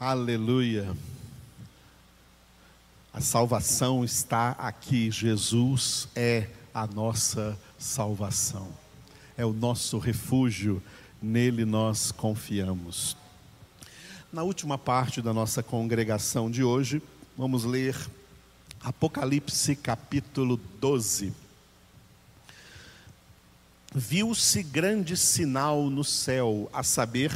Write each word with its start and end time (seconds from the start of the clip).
Aleluia. 0.00 0.96
A 3.12 3.20
salvação 3.20 4.04
está 4.04 4.50
aqui. 4.50 5.10
Jesus 5.10 6.06
é 6.14 6.46
a 6.72 6.86
nossa 6.86 7.58
salvação. 7.76 8.68
É 9.36 9.44
o 9.44 9.52
nosso 9.52 9.98
refúgio, 9.98 10.80
nele 11.20 11.64
nós 11.64 12.12
confiamos. 12.12 13.16
Na 14.32 14.44
última 14.44 14.78
parte 14.78 15.20
da 15.20 15.32
nossa 15.32 15.64
congregação 15.64 16.48
de 16.48 16.62
hoje, 16.62 17.02
vamos 17.36 17.64
ler 17.64 17.96
Apocalipse 18.80 19.74
capítulo 19.74 20.60
12. 20.80 21.32
Viu-se 23.92 24.62
grande 24.62 25.16
sinal 25.16 25.90
no 25.90 26.04
céu, 26.04 26.70
a 26.72 26.84
saber, 26.84 27.32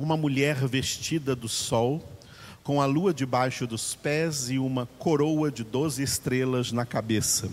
uma 0.00 0.16
mulher 0.16 0.66
vestida 0.66 1.36
do 1.36 1.46
sol, 1.46 2.02
com 2.64 2.80
a 2.80 2.86
lua 2.86 3.12
debaixo 3.12 3.66
dos 3.66 3.94
pés 3.94 4.48
e 4.48 4.58
uma 4.58 4.86
coroa 4.98 5.50
de 5.50 5.62
doze 5.62 6.02
estrelas 6.02 6.72
na 6.72 6.86
cabeça, 6.86 7.50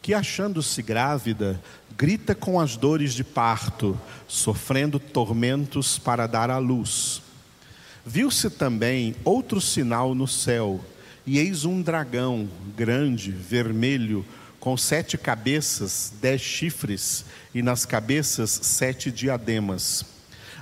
que, 0.00 0.14
achando-se 0.14 0.80
grávida, 0.80 1.60
grita 1.94 2.34
com 2.34 2.58
as 2.58 2.78
dores 2.78 3.12
de 3.12 3.22
parto, 3.22 3.98
sofrendo 4.26 4.98
tormentos 4.98 5.98
para 5.98 6.26
dar 6.26 6.50
à 6.50 6.56
luz. 6.56 7.20
Viu-se 8.06 8.48
também 8.48 9.14
outro 9.22 9.60
sinal 9.60 10.14
no 10.14 10.26
céu, 10.26 10.82
e 11.26 11.38
eis 11.38 11.66
um 11.66 11.82
dragão 11.82 12.48
grande, 12.74 13.30
vermelho, 13.30 14.24
com 14.58 14.78
sete 14.78 15.18
cabeças, 15.18 16.10
dez 16.22 16.40
chifres, 16.40 17.26
e 17.54 17.60
nas 17.60 17.84
cabeças 17.84 18.50
sete 18.62 19.12
diademas 19.12 20.15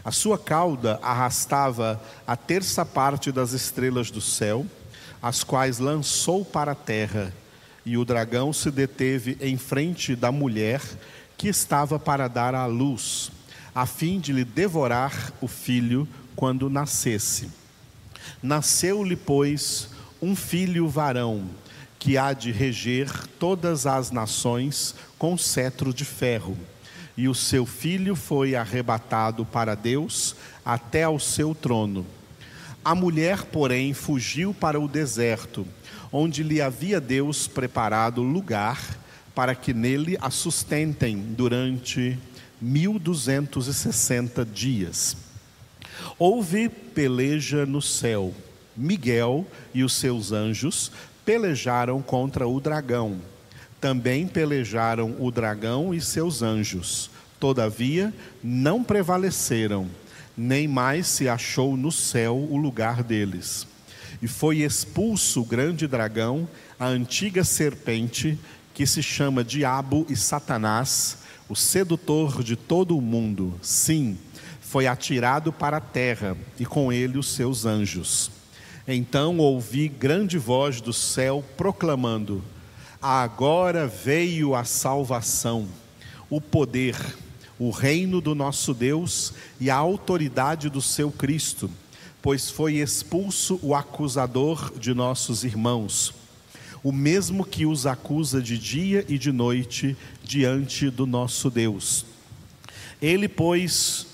a 0.05 0.11
sua 0.13 0.39
cauda 0.39 1.01
arrastava 1.03 2.01
a 2.27 2.37
terça 2.37 2.85
parte 2.85 3.33
das 3.33 3.53
estrelas 3.53 4.11
do 4.11 4.21
céu, 4.21 4.67
as 5.23 5.43
quais 5.43 5.79
lançou 5.79 6.45
para 6.45 6.73
a 6.73 6.75
terra, 6.75 7.33
e 7.87 7.97
o 7.97 8.05
dragão 8.05 8.53
se 8.53 8.71
deteve 8.71 9.39
em 9.41 9.57
frente 9.57 10.15
da 10.15 10.31
mulher 10.31 10.83
que 11.39 11.49
estava 11.49 11.99
para 11.99 12.29
dar 12.29 12.55
à 12.55 12.67
luz, 12.67 13.33
a 13.75 13.87
fim 13.87 14.21
de 14.21 14.33
lhe 14.33 14.45
devorar 14.45 15.33
o 15.41 15.49
filho 15.49 16.07
quando 16.37 16.69
nascesse. 16.69 17.51
Nasceu-lhe, 18.43 19.17
pois, 19.17 19.89
um 20.21 20.37
filho 20.37 20.87
varão, 20.87 21.49
que 21.99 22.19
há 22.19 22.35
de 22.35 22.53
reger 22.53 23.11
todas 23.39 23.87
as 23.87 24.11
nações 24.11 24.95
com 25.19 25.39
cetro 25.39 25.95
de 25.95 26.05
ferro 26.05 26.57
e 27.17 27.29
o 27.29 27.35
seu 27.35 27.65
filho 27.65 28.17
foi 28.17 28.57
arrebatado 28.57 29.45
para 29.45 29.75
Deus 29.75 30.35
até 30.65 31.05
ao 31.05 31.19
seu 31.19 31.55
trono. 31.55 32.05
A 32.85 32.95
mulher, 32.95 33.45
porém, 33.45 33.95
fugiu 33.95 34.53
para 34.53 34.79
o 34.81 34.89
deserto, 34.89 35.67
onde 36.13 36.43
lhe 36.43 36.61
havia 36.61 37.01
Deus 37.01 37.47
preparado 37.47 38.23
lugar 38.23 38.99
para 39.35 39.55
que 39.55 39.73
nele 39.73 40.17
a 40.21 40.31
sustentem 40.31 41.17
durante 41.17 42.19
1260 42.61 44.45
dias. 44.45 45.17
Houve 46.19 46.69
peleja 46.69 47.65
no 47.65 47.81
céu. 47.81 48.35
Miguel 48.77 49.47
e 49.73 49.85
os 49.85 49.95
seus 49.95 50.33
anjos 50.33 50.91
pelejaram 51.25 52.03
contra 52.03 52.47
o 52.47 52.61
dragão 52.61 53.21
também 53.85 54.27
pelejaram 54.27 55.15
o 55.21 55.31
dragão 55.31 55.93
e 55.93 56.01
seus 56.01 56.41
anjos. 56.41 57.11
Todavia, 57.39 58.15
não 58.43 58.83
prevaleceram, 58.83 59.91
nem 60.35 60.67
mais 60.67 61.07
se 61.07 61.29
achou 61.29 61.77
no 61.77 61.93
céu 61.93 62.35
o 62.35 62.57
lugar 62.57 63.03
deles. 63.03 63.67
E 64.23 64.27
foi 64.27 64.61
expulso 64.61 65.43
o 65.43 65.45
grande 65.45 65.87
dragão, 65.87 66.49
a 66.81 66.87
antiga 66.87 67.45
serpente, 67.45 68.39
que 68.73 68.87
se 68.87 69.03
chama 69.03 69.45
Diabo 69.45 70.07
e 70.09 70.17
Satanás, 70.17 71.19
o 71.47 71.55
sedutor 71.55 72.43
de 72.43 72.57
todo 72.57 72.97
o 72.97 73.03
mundo. 73.03 73.53
Sim, 73.61 74.17
foi 74.63 74.87
atirado 74.87 75.53
para 75.53 75.77
a 75.77 75.81
terra, 75.81 76.39
e 76.59 76.65
com 76.65 76.91
ele 76.91 77.19
os 77.19 77.35
seus 77.35 77.67
anjos. 77.67 78.31
Então 78.89 79.37
ouvi 79.37 79.89
grande 79.89 80.39
voz 80.39 80.81
do 80.81 80.95
céu 80.95 81.45
proclamando: 81.59 82.43
Agora 83.07 83.87
veio 83.87 84.55
a 84.55 84.65
salvação, 84.65 85.69
o 86.31 86.41
poder, 86.41 86.97
o 87.59 87.69
reino 87.69 88.19
do 88.19 88.35
nosso 88.35 88.73
Deus 88.73 89.35
e 89.61 89.69
a 89.69 89.77
autoridade 89.77 90.71
do 90.71 90.81
seu 90.81 91.13
Cristo, 91.13 91.71
pois 92.23 92.49
foi 92.49 92.77
expulso 92.77 93.61
o 93.63 93.75
acusador 93.75 94.73
de 94.79 94.95
nossos 94.95 95.45
irmãos, 95.45 96.15
o 96.83 96.91
mesmo 96.91 97.45
que 97.45 97.67
os 97.67 97.85
acusa 97.85 98.41
de 98.41 98.57
dia 98.57 99.05
e 99.07 99.19
de 99.19 99.31
noite 99.31 99.95
diante 100.23 100.89
do 100.89 101.05
nosso 101.05 101.51
Deus. 101.51 102.07
Ele, 103.03 103.29
pois, 103.29 104.07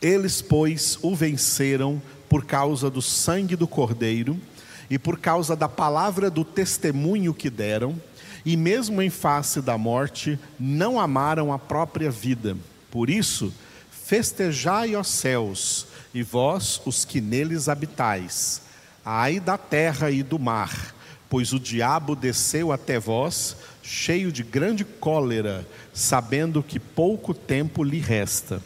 eles, 0.00 0.40
pois, 0.40 1.00
o 1.02 1.16
venceram 1.16 2.00
por 2.28 2.44
causa 2.44 2.88
do 2.88 3.02
sangue 3.02 3.56
do 3.56 3.66
Cordeiro 3.66 4.40
e 4.88 5.00
por 5.00 5.18
causa 5.18 5.56
da 5.56 5.68
palavra 5.68 6.30
do 6.30 6.44
testemunho 6.44 7.34
que 7.34 7.50
deram 7.50 8.00
e 8.44 8.56
mesmo 8.56 9.02
em 9.02 9.10
face 9.10 9.60
da 9.60 9.76
morte, 9.76 10.38
não 10.58 10.98
amaram 10.98 11.52
a 11.52 11.58
própria 11.58 12.10
vida. 12.10 12.56
Por 12.90 13.10
isso, 13.10 13.52
festejai, 13.90 14.96
ó 14.96 15.02
céus, 15.02 15.86
e 16.12 16.22
vós, 16.22 16.80
os 16.84 17.04
que 17.04 17.20
neles 17.20 17.68
habitais. 17.68 18.62
Ai 19.04 19.38
da 19.38 19.56
terra 19.56 20.10
e 20.10 20.22
do 20.22 20.38
mar, 20.38 20.94
pois 21.28 21.52
o 21.52 21.60
diabo 21.60 22.16
desceu 22.16 22.72
até 22.72 22.98
vós, 22.98 23.56
cheio 23.82 24.32
de 24.32 24.42
grande 24.42 24.84
cólera, 24.84 25.66
sabendo 25.92 26.62
que 26.62 26.80
pouco 26.80 27.32
tempo 27.32 27.84
lhe 27.84 27.98
resta. 27.98 28.62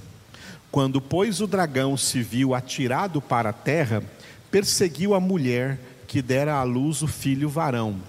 Quando, 0.71 1.01
pois, 1.01 1.41
o 1.41 1.47
dragão 1.47 1.97
se 1.97 2.21
viu 2.21 2.55
atirado 2.55 3.21
para 3.21 3.51
a 3.51 3.53
terra, 3.53 4.03
perseguiu 4.51 5.15
a 5.15 5.21
mulher 5.21 5.79
que 6.07 6.21
dera 6.21 6.55
à 6.55 6.63
luz 6.63 7.03
o 7.03 7.07
filho 7.07 7.49
varão 7.49 8.01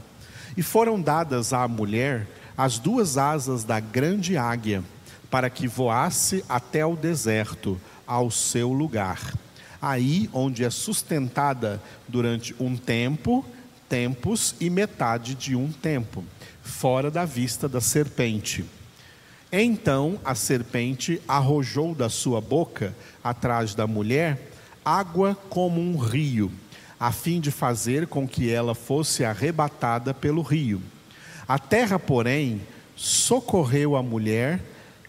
e 0.57 0.63
foram 0.63 1.01
dadas 1.01 1.53
à 1.53 1.67
mulher 1.67 2.27
as 2.57 2.79
duas 2.79 3.17
asas 3.17 3.63
da 3.63 3.79
grande 3.79 4.37
águia, 4.37 4.83
para 5.29 5.49
que 5.49 5.67
voasse 5.67 6.43
até 6.47 6.85
o 6.85 6.95
deserto, 6.95 7.79
ao 8.07 8.29
seu 8.29 8.71
lugar. 8.71 9.33
Aí 9.81 10.29
onde 10.31 10.63
é 10.63 10.69
sustentada 10.69 11.81
durante 12.07 12.55
um 12.59 12.77
tempo, 12.77 13.45
tempos 13.89 14.55
e 14.59 14.69
metade 14.69 15.35
de 15.35 15.55
um 15.55 15.71
tempo, 15.71 16.23
fora 16.61 17.11
da 17.11 17.25
vista 17.25 17.67
da 17.67 17.81
serpente. 17.81 18.63
Então 19.51 20.19
a 20.23 20.35
serpente 20.35 21.21
arrojou 21.27 21.93
da 21.93 22.09
sua 22.09 22.39
boca, 22.39 22.95
atrás 23.23 23.75
da 23.75 23.85
mulher, 23.85 24.51
água 24.83 25.35
como 25.49 25.81
um 25.81 25.97
rio 25.97 26.51
a 26.99 27.11
fim 27.11 27.39
de 27.39 27.51
fazer 27.51 28.07
com 28.07 28.27
que 28.27 28.49
ela 28.49 28.73
fosse 28.73 29.23
arrebatada 29.23 30.13
pelo 30.13 30.41
rio. 30.41 30.81
A 31.47 31.59
terra, 31.59 31.99
porém, 31.99 32.61
socorreu 32.95 33.95
a 33.95 34.03
mulher, 34.03 34.61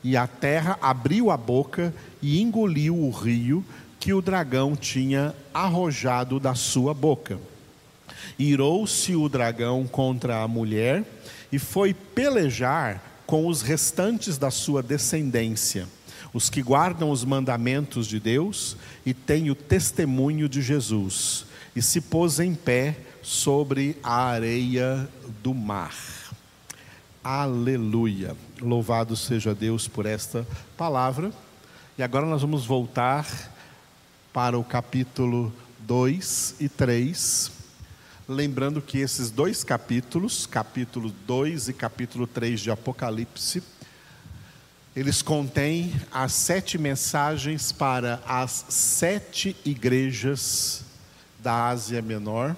e 0.03 0.17
a 0.17 0.27
terra 0.27 0.79
abriu 0.81 1.31
a 1.31 1.37
boca 1.37 1.93
e 2.23 2.41
engoliu 2.41 2.97
o 2.97 3.11
rio 3.11 3.65
que 3.99 4.13
o 4.13 4.23
dragão 4.23 4.77
tinha 4.77 5.35
arrojado 5.53 6.39
da 6.39 6.55
sua 6.55 6.95
boca. 6.95 7.39
Irou-se 8.39 9.17
o 9.17 9.29
dragão 9.29 9.87
contra 9.87 10.43
a 10.43 10.49
mulher 10.49 11.05
e 11.51 11.59
foi 11.59 11.93
pelejar 11.93 13.03
com 13.27 13.49
os 13.49 13.63
restantes 13.63 14.39
da 14.39 14.51
sua 14.51 14.81
descendência, 14.81 15.89
os 16.33 16.49
que 16.49 16.63
guardam 16.63 17.11
os 17.11 17.25
mandamentos 17.25 18.07
de 18.07 18.21
Deus 18.21 18.77
e 19.05 19.13
têm 19.13 19.51
o 19.51 19.57
testemunho 19.57 20.49
de 20.49 20.63
Jesus 20.63 21.47
e 21.77 21.83
se 21.83 22.01
pôs 22.01 22.41
em 22.41 22.55
pé 22.55 22.97
sobre 23.21 23.99
a 24.03 24.25
areia 24.29 25.07
do 25.43 25.53
mar. 25.53 25.95
Aleluia. 27.23 28.35
Louvado 28.63 29.15
seja 29.15 29.55
Deus 29.55 29.87
por 29.87 30.07
esta 30.07 30.47
palavra. 30.75 31.31
E 31.99 32.03
agora 32.03 32.25
nós 32.25 32.41
vamos 32.41 32.65
voltar 32.65 33.27
para 34.33 34.59
o 34.59 34.65
capítulo 34.65 35.53
2 35.81 36.55
e 36.61 36.69
3. 36.71 37.53
Lembrando 38.27 38.81
que 38.81 38.99
esses 38.99 39.31
dois 39.31 39.63
capítulos, 39.63 40.47
capítulo 40.47 41.13
2 41.27 41.69
e 41.69 41.73
capítulo 41.75 42.27
3 42.27 42.59
de 42.59 42.71
Apocalipse, 42.71 43.63
eles 44.95 45.21
contêm 45.21 45.93
as 46.11 46.33
sete 46.33 46.79
mensagens 46.79 47.71
para 47.71 48.23
as 48.27 48.65
sete 48.71 49.55
igrejas 49.63 50.86
da 51.47 51.69
Ásia 51.69 52.03
Menor, 52.03 52.57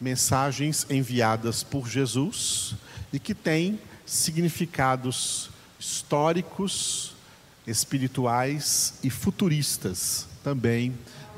mensagens 0.00 0.84
enviadas 0.90 1.62
por 1.62 1.88
Jesus 1.88 2.74
e 3.12 3.20
que 3.20 3.36
têm 3.36 3.78
significados 4.04 5.48
históricos, 5.78 7.14
espirituais 7.64 8.94
e 9.00 9.10
futuristas 9.10 10.26
também 10.42 10.92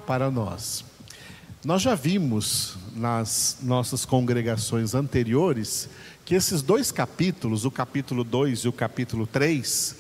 para 0.07 0.31
nós. 0.31 0.83
Nós 1.63 1.83
já 1.83 1.95
vimos 1.95 2.79
nas 2.97 3.59
nossas 3.61 4.07
congregações 4.07 4.95
anteriores 4.95 5.91
que 6.25 6.35
esses 6.35 6.63
dois 6.63 6.91
capítulos, 6.91 7.67
o 7.67 7.71
capítulo 7.71 8.25
2 8.25 8.61
e 8.61 8.69
o 8.69 8.73
capítulo 8.73 9.27
3, 9.27 9.95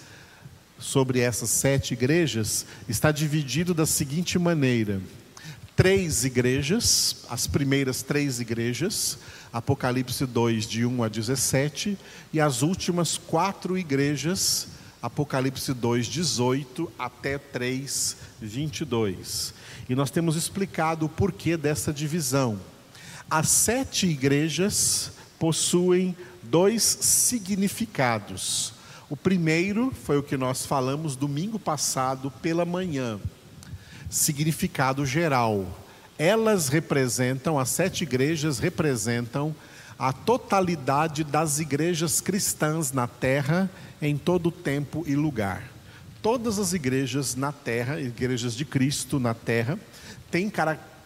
sobre 0.78 1.20
essas 1.20 1.50
sete 1.50 1.93
igrejas, 1.93 2.64
está 2.88 3.12
dividido 3.12 3.75
da 3.75 3.84
seguinte 3.84 4.38
maneira: 4.38 5.02
três 5.79 6.25
igrejas, 6.25 7.19
as 7.31 7.47
primeiras 7.47 8.03
três 8.03 8.41
igrejas, 8.41 9.17
Apocalipse 9.53 10.27
2, 10.27 10.67
de 10.67 10.85
1 10.85 11.05
a 11.05 11.09
17, 11.09 11.97
e 12.33 12.41
as 12.41 12.63
últimas 12.63 13.17
quatro 13.17 13.79
igrejas, 13.79 14.67
Apocalipse 15.01 15.73
2, 15.73 16.07
18 16.09 16.91
até 16.99 17.39
3, 17.39 18.17
22. 18.43 19.55
E 19.89 19.95
nós 19.95 20.11
temos 20.11 20.35
explicado 20.35 21.07
o 21.07 21.09
porquê 21.09 21.57
dessa 21.57 21.93
divisão. 21.93 22.59
As 23.31 23.49
sete 23.49 24.09
igrejas 24.09 25.13
possuem 25.39 26.17
dois 26.43 26.83
significados. 26.83 28.73
O 29.09 29.17
primeiro 29.17 29.93
foi 30.05 30.19
o 30.19 30.25
que 30.25 30.37
nós 30.37 30.67
falamos 30.67 31.15
domingo 31.15 31.57
passado 31.57 32.33
pela 32.43 32.65
manhã. 32.65 33.21
Significado 34.10 35.05
geral. 35.05 35.66
Elas 36.19 36.69
representam, 36.69 37.58
as 37.58 37.69
sete 37.69 38.02
igrejas 38.02 38.58
representam 38.58 39.55
a 39.99 40.12
totalidade 40.12 41.25
das 41.25 41.58
igrejas 41.58 42.20
cristãs 42.20 42.93
na 42.93 43.06
terra 43.06 43.69
em 44.00 44.16
todo 44.16 44.50
tempo 44.50 45.05
e 45.06 45.14
lugar. 45.14 45.62
Todas 46.22 46.58
as 46.58 46.72
igrejas 46.72 47.34
na 47.34 47.52
terra, 47.52 48.00
igrejas 48.00 48.55
de 48.55 48.64
Cristo 48.64 49.20
na 49.20 49.34
terra, 49.34 49.78
têm, 50.31 50.50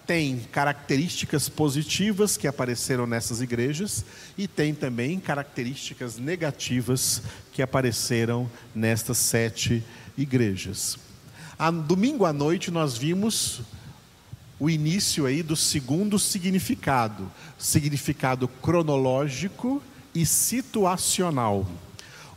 têm 0.07 0.41
características 0.53 1.49
positivas 1.49 2.37
que 2.37 2.47
apareceram 2.47 3.07
nessas 3.07 3.41
igrejas 3.41 4.05
e 4.39 4.47
tem 4.47 4.75
também 4.75 5.19
características 5.19 6.19
negativas 6.19 7.23
que 7.53 7.63
apareceram 7.63 8.51
nestas 8.75 9.19
sete 9.19 9.83
igrejas. 10.17 11.12
A, 11.59 11.71
domingo 11.71 12.25
à 12.25 12.33
noite 12.33 12.71
nós 12.71 12.97
vimos 12.97 13.63
o 14.59 14.71
início 14.71 15.27
aí 15.27 15.43
do 15.43 15.57
segundo 15.57 16.19
significado, 16.19 17.31
significado 17.59 18.47
cronológico 18.47 19.83
e 20.15 20.25
situacional. 20.25 21.67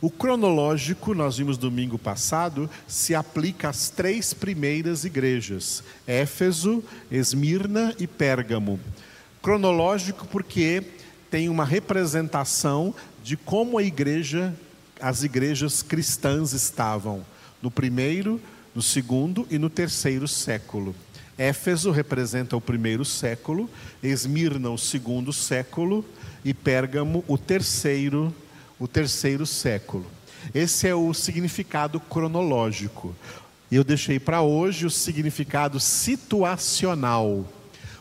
O 0.00 0.10
cronológico, 0.10 1.14
nós 1.14 1.38
vimos 1.38 1.56
domingo 1.56 1.98
passado, 1.98 2.68
se 2.86 3.14
aplica 3.14 3.70
às 3.70 3.88
três 3.88 4.34
primeiras 4.34 5.04
igrejas: 5.04 5.82
Éfeso, 6.06 6.84
Esmirna 7.10 7.94
e 7.98 8.06
Pérgamo. 8.06 8.78
Cronológico 9.40 10.26
porque 10.26 10.82
tem 11.30 11.48
uma 11.48 11.64
representação 11.64 12.94
de 13.22 13.36
como 13.36 13.78
a 13.78 13.82
igreja, 13.82 14.54
as 15.00 15.22
igrejas 15.22 15.82
cristãs 15.82 16.52
estavam 16.52 17.24
no 17.62 17.70
primeiro, 17.70 18.40
no 18.76 18.82
segundo 18.82 19.46
e 19.50 19.58
no 19.58 19.70
terceiro 19.70 20.28
século. 20.28 20.94
Éfeso 21.38 21.90
representa 21.90 22.58
o 22.58 22.60
primeiro 22.60 23.06
século, 23.06 23.70
Esmirna 24.02 24.68
o 24.68 24.76
segundo 24.76 25.32
século 25.32 26.04
e 26.44 26.52
Pérgamo 26.52 27.24
o 27.26 27.38
terceiro 27.38 28.34
o 28.78 28.86
terceiro 28.86 29.46
século. 29.46 30.04
Esse 30.54 30.86
é 30.86 30.94
o 30.94 31.14
significado 31.14 31.98
cronológico. 31.98 33.16
Eu 33.72 33.82
deixei 33.82 34.20
para 34.20 34.42
hoje 34.42 34.84
o 34.84 34.90
significado 34.90 35.80
situacional. 35.80 37.46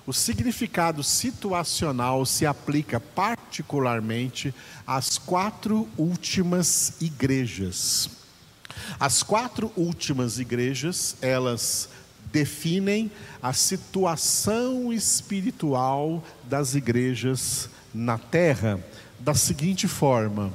O 0.06 0.12
significado 0.12 1.02
situacional 1.02 2.26
se 2.26 2.46
aplica 2.46 3.00
particularmente 3.00 4.54
às 4.86 5.18
quatro 5.18 5.88
últimas 5.98 7.02
igrejas. 7.02 8.25
As 9.00 9.24
quatro 9.24 9.72
últimas 9.76 10.40
igrejas, 10.40 11.16
elas 11.22 11.90
definem 12.32 13.10
a 13.42 13.54
situação 13.54 14.92
espiritual 14.92 16.24
das 16.44 16.76
igrejas 16.76 17.70
na 17.94 18.18
terra 18.18 18.80
da 19.20 19.34
seguinte 19.34 19.88
forma: 19.88 20.52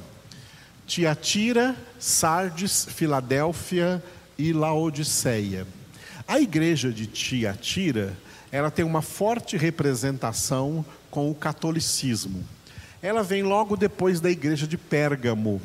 Tiatira, 0.85 1.75
Sardes, 1.99 2.85
Filadélfia 2.89 4.03
e 4.37 4.53
Laodiceia. 4.53 5.65
A 6.27 6.39
igreja 6.39 6.91
de 6.91 7.07
Tiatira, 7.07 8.17
ela 8.51 8.69
tem 8.69 8.85
uma 8.85 9.01
forte 9.01 9.57
representação 9.57 10.85
com 11.09 11.29
o 11.29 11.35
catolicismo. 11.35 12.43
Ela 13.01 13.23
vem 13.23 13.43
logo 13.43 13.75
depois 13.75 14.19
da 14.21 14.29
igreja 14.29 14.67
de 14.67 14.77
Pérgamo, 14.77 15.61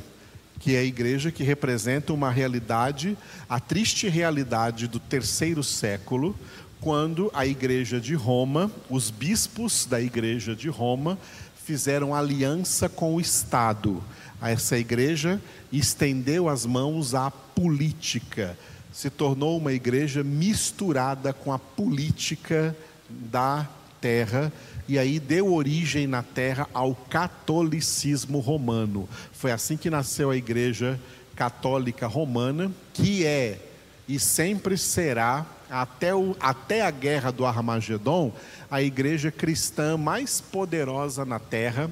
que 0.67 0.75
é 0.75 0.81
a 0.81 0.85
igreja 0.85 1.31
que 1.31 1.45
representa 1.45 2.13
uma 2.13 2.29
realidade, 2.29 3.17
a 3.49 3.61
triste 3.61 4.09
realidade 4.09 4.89
do 4.89 4.99
terceiro 4.99 5.63
século, 5.63 6.35
quando 6.81 7.31
a 7.33 7.47
igreja 7.47 8.01
de 8.01 8.17
Roma, 8.17 8.69
os 8.91 9.09
bispos 9.09 9.87
da 9.87 10.01
igreja 10.01 10.57
de 10.57 10.69
Roma, 10.69 11.17
fizeram 11.65 12.13
aliança 12.13 12.89
com 12.89 13.15
o 13.15 13.21
Estado. 13.21 14.03
Essa 14.43 14.77
igreja 14.77 15.41
estendeu 15.71 16.49
as 16.49 16.67
mãos 16.67 17.15
à 17.15 17.31
política, 17.31 18.59
se 18.93 19.09
tornou 19.09 19.59
uma 19.59 19.73
igreja 19.73 20.25
misturada 20.25 21.33
com 21.33 21.53
a 21.53 21.61
política 21.61 22.77
da 23.09 23.69
terra 24.01 24.53
e 24.89 24.99
aí 24.99 25.19
deu 25.19 25.53
origem 25.53 26.07
na 26.07 26.23
terra 26.23 26.69
ao 26.73 26.95
catolicismo 26.95 28.39
romano. 28.39 29.09
Foi 29.33 29.51
assim 29.51 29.77
que 29.77 29.91
nasceu 29.91 30.31
a 30.31 30.37
igreja 30.37 30.99
católica 31.35 32.07
romana, 32.07 32.71
que 32.95 33.27
é 33.27 33.61
e 34.09 34.19
sempre 34.19 34.79
será 34.79 35.45
até, 35.69 36.15
o, 36.15 36.37
até 36.39 36.83
a 36.83 36.91
guerra 36.91 37.33
do 37.33 37.45
Armagedon, 37.45 38.33
a 38.71 38.81
igreja 38.81 39.31
cristã 39.33 39.97
mais 39.97 40.41
poderosa 40.41 41.25
na 41.25 41.39
terra 41.39 41.91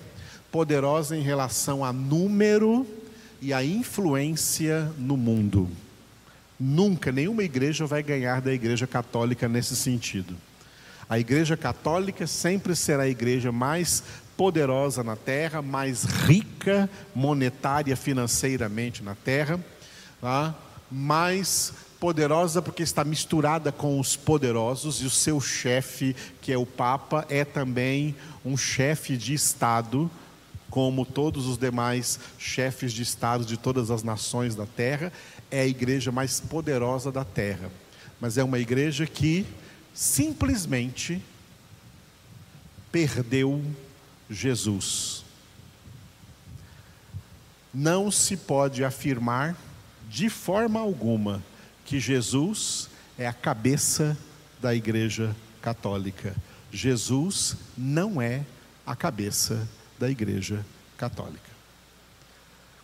poderosa 0.54 1.16
em 1.16 1.20
relação 1.20 1.84
a 1.84 1.92
número 1.92 2.86
e 3.42 3.52
a 3.52 3.64
influência 3.64 4.88
no 4.96 5.16
mundo. 5.16 5.68
Nunca 6.60 7.10
nenhuma 7.10 7.42
igreja 7.42 7.86
vai 7.86 8.04
ganhar 8.04 8.40
da 8.40 8.52
igreja 8.52 8.86
católica 8.86 9.48
nesse 9.48 9.74
sentido. 9.74 10.32
A 11.08 11.18
igreja 11.18 11.56
católica 11.56 12.26
sempre 12.26 12.74
será 12.74 13.04
a 13.04 13.08
igreja 13.08 13.52
mais 13.52 14.02
poderosa 14.36 15.02
na 15.04 15.16
terra, 15.16 15.62
mais 15.62 16.04
rica 16.04 16.88
monetária, 17.14 17.96
financeiramente 17.96 19.02
na 19.02 19.14
terra, 19.14 19.60
tá? 20.20 20.54
mais 20.90 21.72
poderosa 22.00 22.60
porque 22.60 22.82
está 22.82 23.04
misturada 23.04 23.72
com 23.72 23.98
os 23.98 24.16
poderosos 24.16 25.00
e 25.00 25.06
o 25.06 25.10
seu 25.10 25.40
chefe, 25.40 26.14
que 26.40 26.52
é 26.52 26.58
o 26.58 26.66
Papa, 26.66 27.24
é 27.28 27.44
também 27.44 28.14
um 28.44 28.56
chefe 28.56 29.16
de 29.16 29.34
Estado 29.34 30.10
como 30.68 31.06
todos 31.06 31.46
os 31.46 31.56
demais 31.56 32.18
chefes 32.36 32.92
de 32.92 33.02
Estado 33.02 33.44
de 33.44 33.56
todas 33.56 33.92
as 33.92 34.02
nações 34.02 34.56
da 34.56 34.66
terra, 34.66 35.12
é 35.48 35.60
a 35.60 35.66
igreja 35.66 36.10
mais 36.10 36.40
poderosa 36.40 37.12
da 37.12 37.24
terra. 37.24 37.70
Mas 38.20 38.36
é 38.36 38.42
uma 38.42 38.58
igreja 38.58 39.06
que 39.06 39.46
simplesmente 39.94 41.22
perdeu 42.90 43.64
Jesus. 44.28 45.24
Não 47.72 48.10
se 48.10 48.36
pode 48.36 48.84
afirmar 48.84 49.56
de 50.10 50.28
forma 50.28 50.80
alguma 50.80 51.42
que 51.84 52.00
Jesus 52.00 52.88
é 53.16 53.26
a 53.26 53.32
cabeça 53.32 54.16
da 54.60 54.74
Igreja 54.74 55.34
Católica. 55.62 56.34
Jesus 56.72 57.56
não 57.76 58.20
é 58.20 58.44
a 58.86 58.96
cabeça 58.96 59.68
da 59.98 60.10
Igreja 60.10 60.64
Católica. 60.96 61.50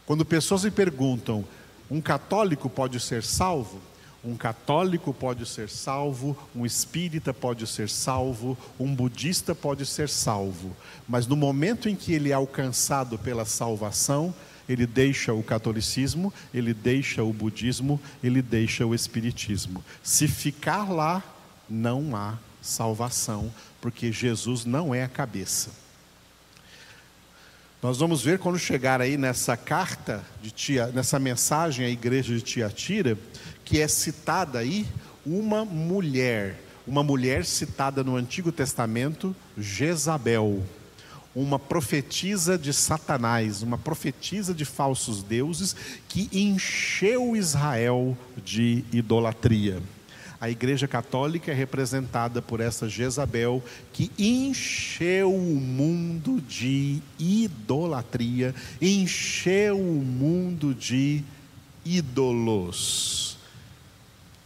Quando 0.06 0.24
pessoas 0.24 0.64
me 0.64 0.70
perguntam, 0.70 1.44
um 1.90 2.00
católico 2.00 2.68
pode 2.68 2.98
ser 3.00 3.22
salvo? 3.22 3.80
Um 4.22 4.36
católico 4.36 5.14
pode 5.14 5.46
ser 5.46 5.70
salvo, 5.70 6.36
um 6.54 6.66
espírita 6.66 7.32
pode 7.32 7.66
ser 7.66 7.88
salvo, 7.88 8.56
um 8.78 8.94
budista 8.94 9.54
pode 9.54 9.86
ser 9.86 10.10
salvo, 10.10 10.76
mas 11.08 11.26
no 11.26 11.34
momento 11.34 11.88
em 11.88 11.96
que 11.96 12.12
ele 12.12 12.30
é 12.30 12.34
alcançado 12.34 13.18
pela 13.18 13.46
salvação, 13.46 14.34
ele 14.68 14.86
deixa 14.86 15.32
o 15.32 15.42
catolicismo, 15.42 16.32
ele 16.52 16.74
deixa 16.74 17.24
o 17.24 17.32
budismo, 17.32 17.98
ele 18.22 18.42
deixa 18.42 18.86
o 18.86 18.94
espiritismo. 18.94 19.82
Se 20.02 20.28
ficar 20.28 20.90
lá, 20.90 21.24
não 21.68 22.14
há 22.14 22.38
salvação, 22.60 23.52
porque 23.80 24.12
Jesus 24.12 24.64
não 24.64 24.94
é 24.94 25.02
a 25.02 25.08
cabeça. 25.08 25.70
Nós 27.82 27.96
vamos 27.96 28.22
ver 28.22 28.38
quando 28.38 28.58
chegar 28.58 29.00
aí 29.00 29.16
nessa 29.16 29.56
carta 29.56 30.22
de 30.42 30.50
tia, 30.50 30.88
nessa 30.88 31.18
mensagem 31.18 31.86
à 31.86 31.88
igreja 31.88 32.34
de 32.34 32.42
Tiatira, 32.42 33.16
que 33.64 33.80
é 33.80 33.88
citada 33.88 34.58
aí 34.58 34.86
uma 35.24 35.64
mulher, 35.64 36.60
uma 36.86 37.02
mulher 37.02 37.42
citada 37.46 38.04
no 38.04 38.16
Antigo 38.16 38.52
Testamento, 38.52 39.34
Jezabel, 39.56 40.62
uma 41.34 41.58
profetisa 41.58 42.58
de 42.58 42.74
Satanás, 42.74 43.62
uma 43.62 43.78
profetisa 43.78 44.52
de 44.52 44.66
falsos 44.66 45.22
deuses 45.22 45.74
que 46.06 46.28
encheu 46.32 47.34
Israel 47.34 48.14
de 48.44 48.84
idolatria. 48.92 49.80
A 50.40 50.48
Igreja 50.48 50.88
Católica 50.88 51.52
é 51.52 51.54
representada 51.54 52.40
por 52.40 52.60
essa 52.60 52.88
Jezabel 52.88 53.62
que 53.92 54.10
encheu 54.18 55.34
o 55.34 55.60
mundo 55.60 56.40
de 56.40 57.02
idolatria, 57.18 58.54
encheu 58.80 59.78
o 59.78 60.02
mundo 60.02 60.74
de 60.74 61.22
ídolos. 61.84 63.36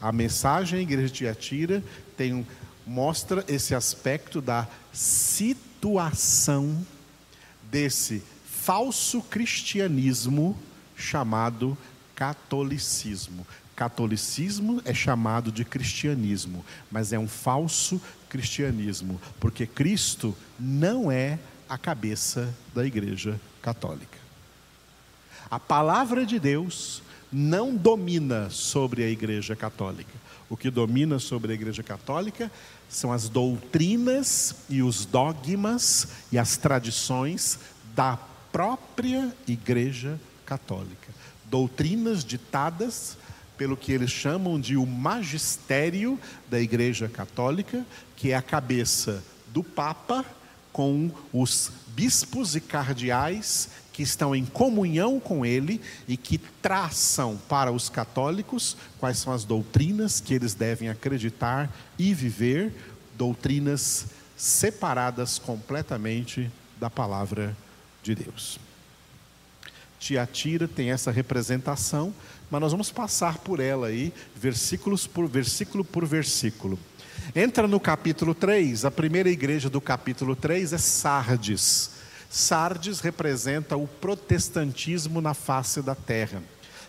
A 0.01 0.11
mensagem 0.11 0.81
à 0.81 0.83
Igreja 0.83 1.07
de 1.07 1.15
Tiatira 1.15 1.81
tem, 2.17 2.45
mostra 2.85 3.45
esse 3.47 3.73
aspecto 3.73 4.41
da 4.41 4.67
situação 4.93 6.85
desse 7.71 8.21
falso 8.45 9.23
cristianismo 9.23 10.59
chamado 10.97 11.79
catolicismo. 12.17 13.47
Catolicismo 13.75 14.81
é 14.85 14.95
chamado 14.95 15.50
de 15.50 15.64
cristianismo, 15.64 16.64
mas 16.90 17.12
é 17.12 17.19
um 17.19 17.26
falso 17.26 18.00
cristianismo, 18.28 19.21
porque 19.40 19.66
Cristo 19.66 20.37
não 20.59 21.11
é 21.11 21.38
a 21.69 21.76
cabeça 21.76 22.54
da 22.75 22.87
Igreja 22.87 23.40
Católica. 23.61 24.19
A 25.50 25.59
palavra 25.59 26.25
de 26.25 26.38
Deus 26.38 27.02
não 27.33 27.75
domina 27.75 28.49
sobre 28.50 29.02
a 29.02 29.09
Igreja 29.09 29.57
Católica. 29.57 30.12
O 30.49 30.57
que 30.57 30.71
domina 30.71 31.19
sobre 31.19 31.52
a 31.52 31.54
Igreja 31.54 31.83
Católica 31.83 32.50
são 32.88 33.12
as 33.12 33.28
doutrinas 33.28 34.54
e 34.69 34.83
os 34.83 35.04
dogmas 35.04 36.09
e 36.31 36.38
as 36.38 36.57
tradições 36.57 37.59
da 37.95 38.16
própria 38.52 39.35
Igreja 39.49 40.21
Católica. 40.47 41.12
Doutrinas 41.45 42.25
ditadas 42.25 43.16
pelo 43.57 43.77
que 43.77 43.93
eles 43.93 44.11
chamam 44.11 44.61
de 44.61 44.77
o 44.77 44.87
magistério 44.87 46.19
da 46.49 46.61
Igreja 46.61 47.09
Católica, 47.09 47.85
que 48.17 48.33
é 48.33 48.37
a 48.37 48.43
cabeça 48.43 49.23
do 49.49 49.63
Papa 49.63 50.25
com 50.73 51.11
os 51.33 51.71
bispos 51.95 52.57
e 52.57 52.61
cardeais 52.61 53.69
que 53.93 54.03
estão 54.03 54.35
em 54.35 54.45
comunhão 54.45 55.21
com 55.21 55.47
ele 55.47 55.81
e 56.09 56.17
que 56.17 56.37
traçam 56.37 57.41
para 57.49 57.71
os 57.71 57.89
católicos 57.89 58.77
quais 58.99 59.19
são 59.19 59.33
as 59.33 59.45
doutrinas 59.45 60.21
que 60.21 60.35
eles 60.35 60.53
devem 60.53 60.89
acreditar 60.89 61.71
e 61.97 62.13
viver, 62.13 62.75
doutrinas 63.17 64.07
separadas 64.37 65.39
completamente 65.39 66.51
da 66.81 66.91
palavra 66.91 67.57
de 68.03 68.17
Deus. 68.17 68.59
Tiatira 70.05 70.69
tem 70.69 70.91
essa 70.91 71.11
representação, 71.11 72.15
mas 72.51 72.61
nós 72.61 72.73
vamos 72.73 72.91
passar 72.91 73.39
por 73.39 73.59
ela 73.59 73.87
aí, 73.87 74.13
versículos 74.37 75.07
por 75.07 75.27
versículo 75.27 75.83
por 75.83 76.05
versículo. 76.05 76.79
Entra 77.35 77.67
no 77.67 77.81
capítulo 77.81 78.35
3, 78.35 78.85
a 78.85 78.91
primeira 78.91 79.31
igreja 79.31 79.71
do 79.71 79.81
capítulo 79.81 80.37
3 80.37 80.75
é 80.75 80.79
Sardes. 80.79 81.93
Sardes 82.29 83.01
representa 83.01 83.79
o 83.79 83.87
protestantismo 83.87 85.23
na 85.23 85.33
face 85.33 85.81
da 85.81 85.95
terra. 85.95 86.43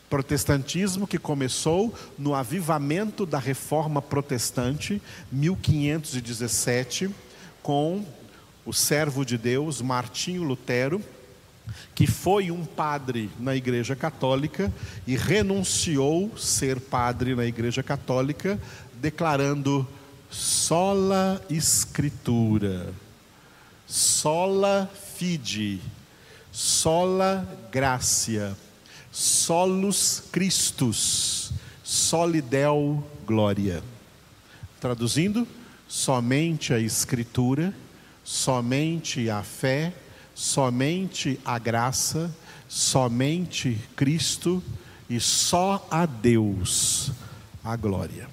Protestantismo 0.10 1.08
que 1.08 1.18
começou 1.18 1.94
no 2.18 2.36
avivamento 2.36 3.26
da 3.26 3.40
reforma 3.40 4.02
protestante, 4.02 5.02
1517, 5.32 7.10
com 7.64 8.06
o 8.66 8.74
servo 8.74 9.24
de 9.24 9.38
Deus, 9.38 9.82
Martinho 9.82 10.44
Lutero, 10.44 11.02
que 11.94 12.06
foi 12.06 12.52
um 12.52 12.66
padre 12.66 13.30
na 13.40 13.56
Igreja 13.56 13.96
Católica 13.96 14.72
e 15.08 15.16
renunciou 15.16 16.38
ser 16.38 16.80
padre 16.80 17.36
na 17.36 17.46
Igreja 17.46 17.82
Católica, 17.82 18.60
declarando 18.96 19.88
sola 20.30 21.42
escritura, 21.50 22.94
sola 23.88 24.90
fide, 25.16 25.80
sola 26.52 27.48
gracia, 27.72 28.56
solus 29.12 30.24
Christus, 30.32 31.54
solidel 31.84 33.04
gloria. 33.26 33.82
Traduzindo, 34.80 35.48
somente 35.88 36.74
a 36.74 36.80
escritura, 36.80 37.74
somente 38.24 39.30
a 39.30 39.42
fé, 39.44 39.94
somente 40.36 41.39
a 41.46 41.58
graça, 41.58 42.30
somente 42.68 43.80
Cristo 43.96 44.62
e 45.10 45.20
só 45.20 45.88
a 45.89 46.06
Deus 46.06 47.12
a 47.63 47.75
glória. 47.75 48.27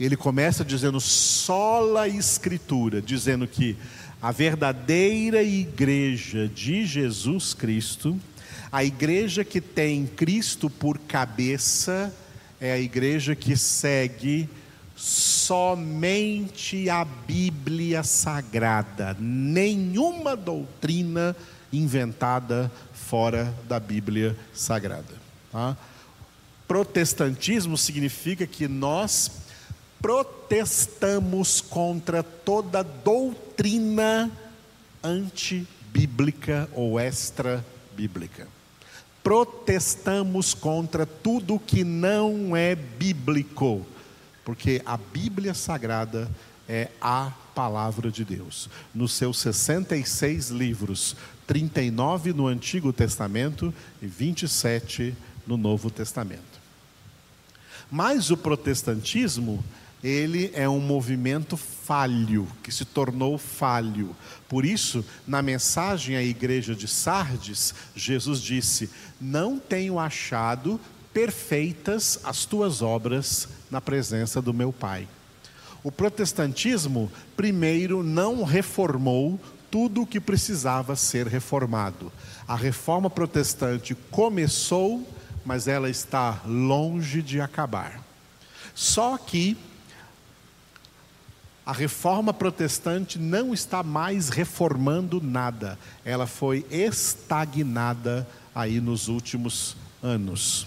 Ele 0.00 0.16
começa 0.16 0.64
dizendo 0.64 0.98
sola 1.00 2.08
escritura, 2.08 3.00
dizendo 3.00 3.46
que 3.46 3.76
a 4.20 4.32
verdadeira 4.32 5.42
igreja 5.42 6.48
de 6.48 6.86
Jesus 6.86 7.54
Cristo, 7.54 8.18
a 8.72 8.82
igreja 8.82 9.44
que 9.44 9.60
tem 9.60 10.06
Cristo 10.06 10.70
por 10.70 10.98
cabeça, 10.98 12.12
é 12.60 12.72
a 12.72 12.78
igreja 12.78 13.36
que 13.36 13.56
segue 13.56 14.48
somente 15.02 16.88
a 16.88 17.04
Bíblia 17.04 18.04
Sagrada, 18.04 19.16
nenhuma 19.18 20.36
doutrina 20.36 21.34
inventada 21.72 22.70
fora 22.92 23.52
da 23.66 23.80
Bíblia 23.80 24.38
Sagrada. 24.54 25.12
Tá? 25.50 25.76
Protestantismo 26.68 27.76
significa 27.76 28.46
que 28.46 28.68
nós 28.68 29.28
protestamos 30.00 31.60
contra 31.60 32.22
toda 32.22 32.84
doutrina 32.84 34.30
antibíblica 35.02 36.68
ou 36.72 37.00
extra-bíblica. 37.00 38.46
Protestamos 39.20 40.54
contra 40.54 41.04
tudo 41.04 41.58
que 41.58 41.82
não 41.82 42.56
é 42.56 42.76
bíblico, 42.76 43.84
porque 44.44 44.82
a 44.84 44.96
Bíblia 44.96 45.54
Sagrada 45.54 46.30
é 46.68 46.88
a 47.00 47.32
palavra 47.54 48.10
de 48.10 48.24
Deus. 48.24 48.68
Nos 48.94 49.12
seus 49.12 49.38
66 49.38 50.50
livros, 50.50 51.16
39 51.46 52.32
no 52.32 52.46
Antigo 52.46 52.92
Testamento 52.92 53.74
e 54.00 54.06
27 54.06 55.14
no 55.46 55.56
Novo 55.56 55.90
Testamento. 55.90 56.60
Mas 57.90 58.30
o 58.30 58.36
protestantismo 58.36 59.62
ele 60.02 60.50
é 60.54 60.68
um 60.68 60.80
movimento 60.80 61.56
falho, 61.56 62.48
que 62.62 62.72
se 62.72 62.84
tornou 62.84 63.38
falho. 63.38 64.16
Por 64.48 64.64
isso, 64.64 65.04
na 65.26 65.40
mensagem 65.40 66.16
à 66.16 66.22
igreja 66.22 66.74
de 66.74 66.88
Sardes, 66.88 67.72
Jesus 67.94 68.40
disse: 68.40 68.90
Não 69.20 69.60
tenho 69.60 69.98
achado 69.98 70.80
perfeitas 71.12 72.18
as 72.24 72.44
tuas 72.44 72.82
obras 72.82 73.48
na 73.72 73.80
presença 73.80 74.42
do 74.42 74.52
meu 74.52 74.70
Pai. 74.70 75.08
O 75.82 75.90
protestantismo, 75.90 77.10
primeiro, 77.34 78.02
não 78.02 78.44
reformou 78.44 79.40
tudo 79.70 80.02
o 80.02 80.06
que 80.06 80.20
precisava 80.20 80.94
ser 80.94 81.26
reformado. 81.26 82.12
A 82.46 82.54
reforma 82.54 83.08
protestante 83.08 83.94
começou, 84.10 85.08
mas 85.42 85.66
ela 85.66 85.88
está 85.88 86.42
longe 86.44 87.22
de 87.22 87.40
acabar. 87.40 88.04
Só 88.74 89.16
que 89.16 89.56
a 91.64 91.72
reforma 91.72 92.34
protestante 92.34 93.18
não 93.18 93.54
está 93.54 93.82
mais 93.82 94.28
reformando 94.28 95.18
nada, 95.18 95.78
ela 96.04 96.26
foi 96.26 96.66
estagnada 96.70 98.28
aí 98.54 98.80
nos 98.80 99.08
últimos 99.08 99.76
anos. 100.02 100.66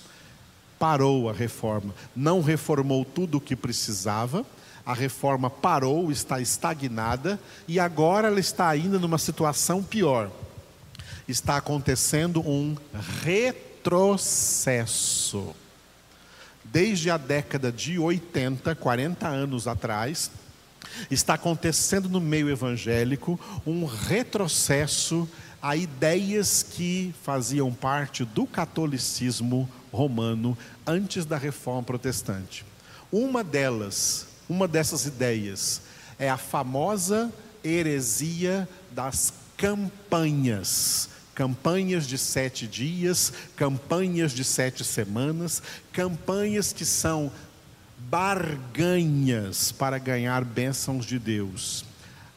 Parou 0.78 1.30
a 1.30 1.34
reforma, 1.34 1.94
não 2.16 2.42
reformou 2.42 3.06
tudo 3.06 3.38
o 3.38 3.42
que 3.42 3.56
precisava, 3.56 4.46
a 4.86 4.94
reforma 4.94 5.50
parou, 5.50 6.12
está 6.12 6.40
estagnada 6.40 7.40
e 7.68 7.80
agora 7.80 8.28
ela 8.28 8.40
está 8.40 8.70
ainda 8.70 9.00
numa 9.00 9.18
situação 9.18 9.82
pior. 9.82 10.30
Está 11.28 11.58
acontecendo 11.58 12.48
um 12.48 12.78
retrocesso. 13.24 15.56
Desde 16.64 17.10
a 17.10 17.18
década 17.18 17.72
de 17.72 17.98
80, 17.98 18.76
40 18.76 19.28
anos 19.28 19.68
atrás, 19.68 20.30
está 21.10 21.34
acontecendo 21.34 22.08
no 22.08 22.22
meio 22.22 22.48
evangélico 22.50 23.40
um 23.66 23.86
retrocesso 23.86 25.28
a 25.62 25.76
ideias 25.76 26.62
que 26.62 27.16
faziam 27.24 27.74
parte 27.74 28.24
do 28.24 28.46
catolicismo 28.46 29.68
romano 29.96 30.58
antes 30.86 31.26
da 31.26 31.38
reforma 31.38 31.84
protestante. 31.84 32.66
Uma 33.12 33.44
delas 33.44 34.28
Uma 34.48 34.68
dessas 34.68 35.08
ideias 35.08 35.82
é 36.20 36.30
a 36.30 36.38
famosa 36.38 37.34
heresia 37.64 38.70
das 38.92 39.34
campanhas. 39.58 41.10
Campanhas 41.34 42.06
de 42.06 42.18
sete 42.18 42.68
dias, 42.68 43.34
campanhas 43.56 44.32
de 44.32 44.44
sete 44.44 44.86
semanas, 44.86 45.64
campanhas 45.92 46.72
que 46.72 46.86
são 46.86 47.32
barganhas 48.10 49.72
para 49.72 49.98
ganhar 49.98 50.46
bênçãos 50.46 51.06
de 51.06 51.18
Deus. 51.18 51.84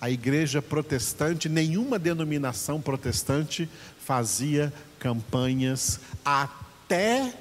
A 0.00 0.10
igreja 0.10 0.62
protestante, 0.62 1.48
nenhuma 1.48 1.98
denominação 1.98 2.80
protestante 2.80 3.68
fazia 4.04 4.72
campanhas 4.98 6.00
até 6.24 7.34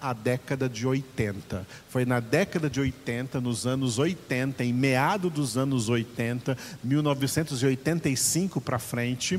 a 0.00 0.12
década 0.12 0.68
de 0.68 0.86
80. 0.86 1.66
Foi 1.88 2.04
na 2.04 2.20
década 2.20 2.70
de 2.70 2.80
80, 2.80 3.40
nos 3.40 3.66
anos 3.66 3.98
80, 3.98 4.64
em 4.64 4.72
meado 4.72 5.28
dos 5.28 5.56
anos 5.56 5.88
80, 5.88 6.56
1985 6.82 8.60
para 8.60 8.78
frente, 8.78 9.38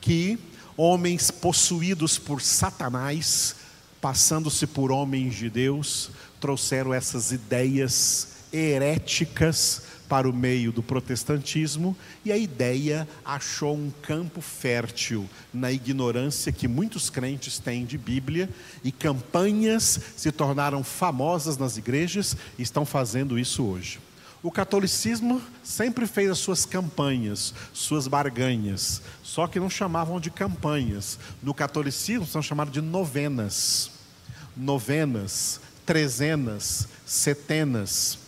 que 0.00 0.38
homens 0.76 1.30
possuídos 1.30 2.18
por 2.18 2.42
Satanás, 2.42 3.56
passando-se 4.00 4.66
por 4.66 4.90
homens 4.90 5.34
de 5.34 5.48
Deus, 5.48 6.10
trouxeram 6.40 6.92
essas 6.92 7.30
ideias 7.30 8.28
heréticas 8.52 9.91
para 10.12 10.28
o 10.28 10.32
meio 10.32 10.70
do 10.70 10.82
protestantismo 10.82 11.96
e 12.22 12.30
a 12.30 12.36
ideia 12.36 13.08
achou 13.24 13.74
um 13.74 13.90
campo 14.02 14.42
fértil 14.42 15.26
na 15.54 15.72
ignorância 15.72 16.52
que 16.52 16.68
muitos 16.68 17.08
crentes 17.08 17.58
têm 17.58 17.86
de 17.86 17.96
Bíblia 17.96 18.46
e 18.84 18.92
campanhas 18.92 19.98
se 20.14 20.30
tornaram 20.30 20.84
famosas 20.84 21.56
nas 21.56 21.78
igrejas 21.78 22.36
e 22.58 22.62
estão 22.62 22.84
fazendo 22.84 23.38
isso 23.38 23.64
hoje. 23.64 24.00
O 24.42 24.50
catolicismo 24.50 25.40
sempre 25.64 26.06
fez 26.06 26.30
as 26.30 26.38
suas 26.40 26.66
campanhas, 26.66 27.54
suas 27.72 28.06
barganhas, 28.06 29.00
só 29.22 29.46
que 29.46 29.58
não 29.58 29.70
chamavam 29.70 30.20
de 30.20 30.30
campanhas. 30.30 31.18
No 31.42 31.54
catolicismo 31.54 32.26
são 32.26 32.42
chamadas 32.42 32.74
de 32.74 32.82
novenas. 32.82 33.92
Novenas, 34.54 35.58
trezenas, 35.86 36.86
setenas 37.06 38.18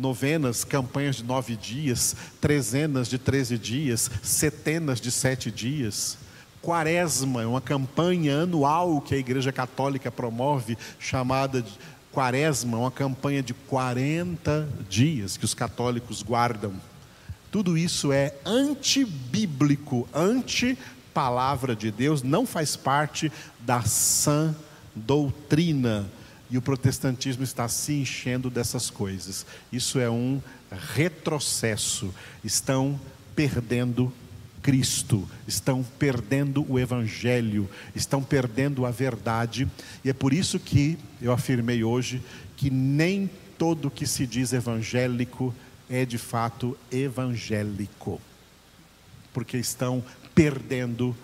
novenas, 0.00 0.64
campanhas 0.64 1.16
de 1.16 1.24
nove 1.24 1.54
dias, 1.54 2.16
trezenas 2.40 3.06
de 3.06 3.18
treze 3.18 3.58
dias, 3.58 4.10
setenas 4.22 5.00
de 5.00 5.10
sete 5.10 5.50
dias. 5.50 6.16
Quaresma 6.62 7.42
é 7.42 7.46
uma 7.46 7.60
campanha 7.60 8.42
anual 8.42 9.00
que 9.00 9.14
a 9.14 9.18
Igreja 9.18 9.52
Católica 9.52 10.10
promove, 10.10 10.76
chamada 10.98 11.62
de 11.62 11.70
Quaresma, 12.12 12.78
uma 12.78 12.90
campanha 12.90 13.42
de 13.42 13.54
40 13.54 14.68
dias 14.88 15.36
que 15.36 15.44
os 15.44 15.54
católicos 15.54 16.22
guardam. 16.22 16.72
Tudo 17.50 17.76
isso 17.76 18.12
é 18.12 18.34
antibíblico, 18.44 20.08
anti-palavra 20.14 21.76
de 21.76 21.90
Deus, 21.90 22.22
não 22.22 22.46
faz 22.46 22.74
parte 22.74 23.30
da 23.60 23.82
sã 23.82 24.54
doutrina 24.94 26.10
e 26.50 26.58
o 26.58 26.62
protestantismo 26.62 27.44
está 27.44 27.68
se 27.68 27.92
enchendo 27.92 28.50
dessas 28.50 28.90
coisas. 28.90 29.46
Isso 29.72 29.98
é 29.98 30.10
um 30.10 30.40
retrocesso. 30.94 32.12
Estão 32.42 33.00
perdendo 33.36 34.12
Cristo, 34.62 35.28
estão 35.46 35.82
perdendo 35.98 36.66
o 36.70 36.78
Evangelho, 36.78 37.68
estão 37.94 38.22
perdendo 38.22 38.84
a 38.84 38.90
verdade, 38.90 39.66
e 40.04 40.10
é 40.10 40.12
por 40.12 40.32
isso 40.32 40.58
que 40.58 40.98
eu 41.20 41.32
afirmei 41.32 41.82
hoje 41.82 42.22
que 42.56 42.68
nem 42.70 43.30
todo 43.56 43.90
que 43.90 44.06
se 44.06 44.26
diz 44.26 44.52
evangélico 44.52 45.54
é 45.88 46.04
de 46.04 46.18
fato 46.18 46.76
evangélico, 46.92 48.20
porque 49.32 49.56
estão 49.56 50.04
perdendo 50.34 51.08
o 51.10 51.16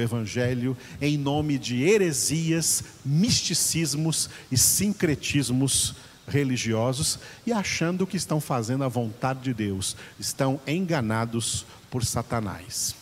Evangelho 0.00 0.76
em 1.00 1.16
nome 1.16 1.58
de 1.58 1.82
heresias, 1.82 2.82
misticismos 3.04 4.30
e 4.50 4.56
sincretismos 4.56 5.94
religiosos 6.26 7.18
e 7.46 7.52
achando 7.52 8.06
que 8.06 8.16
estão 8.16 8.40
fazendo 8.40 8.84
a 8.84 8.88
vontade 8.88 9.40
de 9.40 9.54
Deus, 9.54 9.96
estão 10.18 10.58
enganados 10.66 11.66
por 11.90 12.04
Satanás. 12.04 12.94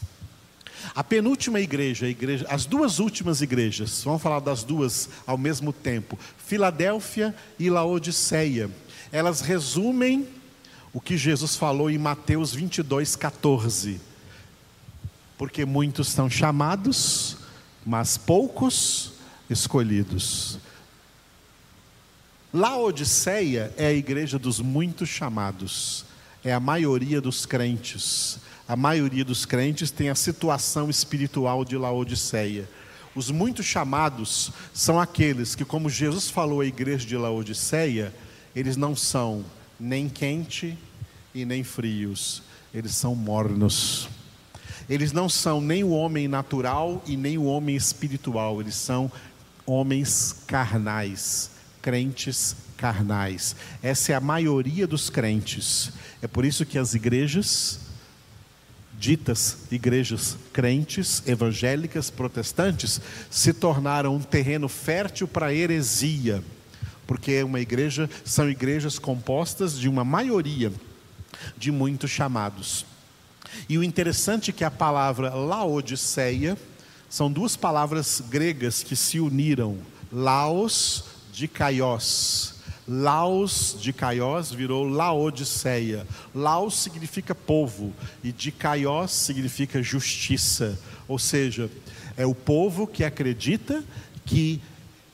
A 0.95 1.05
penúltima 1.05 1.61
igreja, 1.61 2.07
a 2.07 2.09
igreja, 2.09 2.45
as 2.49 2.67
duas 2.67 2.99
últimas 2.99 3.41
igrejas, 3.41 4.03
vamos 4.03 4.21
falar 4.21 4.41
das 4.41 4.65
duas 4.65 5.09
ao 5.25 5.39
mesmo 5.39 5.73
tempo, 5.73 6.19
Filadélfia 6.37 7.35
e 7.59 7.71
Laodiceia, 7.71 8.69
elas 9.13 9.41
resumem 9.41 10.27
o 10.93 11.01
que 11.01 11.17
Jesus 11.17 11.55
falou 11.55 11.89
em 11.89 11.99
Mateus 11.99 12.53
22, 12.53 13.15
14 13.15 14.12
porque 15.37 15.65
muitos 15.65 16.09
são 16.09 16.29
chamados, 16.29 17.37
mas 17.85 18.17
poucos 18.17 19.13
escolhidos. 19.49 20.59
Laodiceia 22.53 23.73
é 23.77 23.87
a 23.87 23.93
igreja 23.93 24.39
dos 24.39 24.61
muitos 24.61 25.09
chamados, 25.09 26.05
é 26.45 26.53
a 26.53 26.61
maioria 26.61 27.21
dos 27.21 27.47
crentes. 27.47 28.39
A 28.69 28.77
maioria 28.77 29.25
dos 29.25 29.45
crentes 29.45 29.91
tem 29.91 30.09
a 30.09 30.15
situação 30.15 30.89
espiritual 30.89 31.65
de 31.65 31.77
Laodiceia. 31.77 32.69
Os 33.15 33.31
muitos 33.31 33.67
chamados 33.67 34.51
são 34.73 35.01
aqueles 35.01 35.55
que, 35.55 35.65
como 35.65 35.91
Jesus 35.91 36.31
falou 36.31 36.61
à 36.61 36.67
igreja 36.67 37.07
de 37.07 37.17
Laodiceia, 37.17 38.15
eles 38.55 38.77
não 38.77 38.95
são 38.95 39.45
nem 39.79 40.09
quente 40.09 40.79
e 41.35 41.45
nem 41.45 41.65
frios, 41.65 42.43
eles 42.73 42.95
são 42.95 43.15
mornos. 43.15 44.09
Eles 44.93 45.11
não 45.11 45.27
são 45.27 45.59
nem 45.59 45.83
o 45.83 45.89
homem 45.89 46.29
natural 46.29 47.03
e 47.07 47.17
nem 47.17 47.39
o 47.39 47.45
homem 47.45 47.75
espiritual, 47.75 48.61
eles 48.61 48.75
são 48.75 49.11
homens 49.65 50.43
carnais, 50.47 51.51
crentes 51.81 52.55
carnais. 52.77 53.57
Essa 53.83 54.13
é 54.13 54.15
a 54.15 54.21
maioria 54.21 54.87
dos 54.87 55.09
crentes. 55.09 55.93
É 56.21 56.27
por 56.27 56.45
isso 56.45 56.67
que 56.67 56.77
as 56.77 56.93
igrejas, 56.93 57.81
ditas 58.99 59.61
igrejas 59.71 60.37
crentes, 60.53 61.23
evangélicas, 61.27 62.11
protestantes, 62.11 63.01
se 63.31 63.55
tornaram 63.55 64.17
um 64.17 64.21
terreno 64.21 64.69
fértil 64.69 65.27
para 65.27 65.55
heresia, 65.55 66.45
porque 67.07 67.33
é 67.33 67.45
uma 67.45 67.61
igreja, 67.61 68.11
são 68.27 68.51
igrejas 68.51 68.99
compostas 68.99 69.79
de 69.79 69.89
uma 69.89 70.05
maioria 70.05 70.71
de 71.57 71.73
muitos 71.73 72.11
chamados. 72.11 72.92
E 73.69 73.79
o 73.79 73.85
interessante 73.85 74.51
é 74.51 74.53
que 74.53 74.65
a 74.65 74.71
palavra 74.71 75.35
Laodiceia 75.35 76.57
são 77.09 77.31
duas 77.31 77.57
palavras 77.57 78.23
gregas 78.29 78.83
que 78.83 78.97
se 78.97 79.21
uniram. 79.21 79.79
Laos 80.11 81.05
de 81.33 81.47
Caiós. 81.49 82.55
Laos 82.87 83.77
de 83.81 83.93
Caiós 83.93 84.51
virou 84.51 84.89
Laodiceia. 84.89 86.07
Laos 86.35 86.79
significa 86.79 87.35
povo 87.35 87.93
e 88.25 88.33
de 88.33 88.51
Caiós 88.51 89.13
significa 89.13 89.83
justiça. 89.83 90.79
Ou 91.07 91.19
seja, 91.19 91.71
é 92.17 92.27
o 92.27 92.35
povo 92.35 92.87
que 92.87 93.05
acredita 93.05 93.83
que 94.25 94.61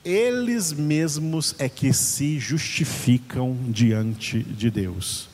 eles 0.03 0.71
mesmos 0.71 1.55
é 1.59 1.69
que 1.69 1.93
se 1.93 2.39
justificam 2.39 3.57
diante 3.69 4.41
de 4.41 4.71
Deus. 4.71 5.28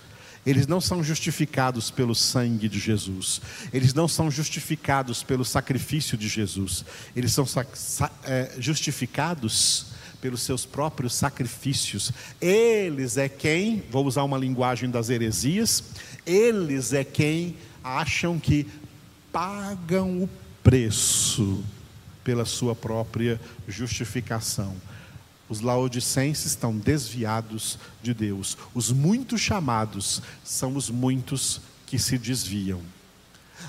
Eles 0.45 0.67
não 0.67 0.79
são 0.79 1.03
justificados 1.03 1.89
pelo 1.89 2.13
sangue 2.13 2.69
de 2.69 2.79
Jesus. 2.79 3.41
Eles 3.73 3.93
não 3.93 4.08
são 4.08 4.29
justificados 4.29 5.23
pelo 5.23 5.43
sacrifício 5.43 6.17
de 6.17 6.27
Jesus. 6.27 6.86
Eles 7.15 7.34
são 7.34 7.45
é, 8.25 8.51
justificados 8.60 9.88
pelos 10.21 10.41
seus 10.41 10.65
próprios 10.65 11.13
sacrifícios. 11.13 12.12
Eles 12.39 13.17
é 13.17 13.27
quem, 13.27 13.84
vou 13.89 14.05
usar 14.05 14.23
uma 14.23 14.38
linguagem 14.38 14.89
das 14.89 15.10
heresias, 15.10 15.84
eles 16.25 16.93
é 16.93 17.03
quem 17.03 17.55
acham 17.84 18.39
que 18.39 18.67
pagam 19.31 20.23
o 20.23 20.29
preço 20.63 21.63
pela 22.23 22.45
sua 22.45 22.75
própria 22.75 23.39
justificação. 23.67 24.75
Os 25.47 25.62
laodicenses 25.62 26.45
estão 26.45 26.75
desviados 26.75 27.77
de 28.01 28.13
Deus. 28.13 28.58
Os 28.73 28.91
muitos 28.91 29.41
chamados 29.41 30.21
são 30.43 30.75
os 30.75 30.89
muitos 30.89 31.62
que 31.86 31.99
se 31.99 32.17
desviam. 32.17 32.81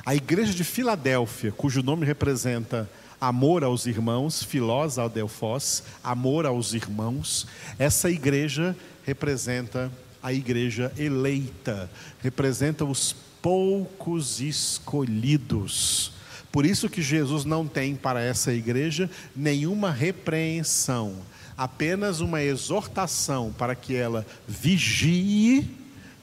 A 0.05 0.15
igreja 0.15 0.55
de 0.55 0.65
Filadélfia, 0.65 1.53
cujo 1.53 1.83
nome 1.83 2.07
representa 2.07 2.89
amor 3.21 3.63
aos 3.63 3.87
irmãos, 3.87 4.43
filós 4.43 4.99
ao 4.99 5.11
amor 6.03 6.47
aos 6.47 6.73
irmãos, 6.73 7.47
essa 7.79 8.11
igreja 8.11 8.77
representa 9.05 9.91
a 10.23 10.33
igreja 10.33 10.93
eleita, 10.99 11.91
representa 12.23 12.85
os 12.85 13.15
poucos 13.41 14.41
escolhidos. 14.41 16.13
Por 16.51 16.65
isso 16.65 16.89
que 16.89 17.03
Jesus 17.03 17.45
não 17.45 17.67
tem 17.67 17.95
para 17.95 18.21
essa 18.21 18.53
igreja 18.53 19.11
nenhuma 19.35 19.91
repreensão 19.91 21.17
apenas 21.57 22.21
uma 22.21 22.43
exortação 22.43 23.55
para 23.57 23.75
que 23.75 23.95
ela 23.95 24.27
vigie, 24.47 25.69